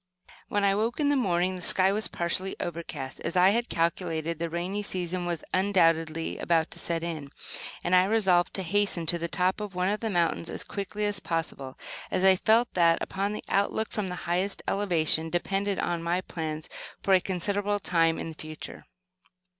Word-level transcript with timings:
When 0.47 0.63
I 0.63 0.69
awoke 0.69 0.99
in 0.99 1.09
the 1.09 1.15
morning 1.15 1.55
the 1.55 1.61
sky 1.61 1.91
was 1.91 2.07
partially 2.07 2.55
overcast. 2.59 3.19
As 3.19 3.37
I 3.37 3.49
had 3.51 3.69
calculated, 3.69 4.39
the 4.39 4.49
rainy 4.49 4.81
season 4.81 5.27
was 5.27 5.43
undoubtedly 5.53 6.39
about 6.39 6.71
to 6.71 6.79
set 6.79 7.03
in, 7.03 7.29
and 7.83 7.93
I 7.93 8.05
resolved 8.05 8.55
to 8.55 8.63
hasten 8.63 9.05
to 9.05 9.19
the 9.19 9.27
top 9.27 9.61
of 9.61 9.75
one 9.75 9.89
of 9.89 9.99
the 9.99 10.09
mountains 10.09 10.49
as 10.49 10.63
quickly 10.63 11.05
as 11.05 11.19
possible, 11.19 11.77
as 12.09 12.23
I 12.23 12.35
felt 12.35 12.73
that, 12.73 12.97
upon 12.99 13.33
the 13.33 13.43
outlook 13.47 13.91
from 13.91 14.07
the 14.07 14.15
highest 14.25 14.63
elevation 14.67 15.29
depended 15.29 15.77
my 15.77 16.21
plans 16.21 16.67
for 17.03 17.13
a 17.13 17.21
considerable 17.21 17.79
time 17.79 18.17
in 18.17 18.29
the 18.29 18.33
future. 18.35 18.87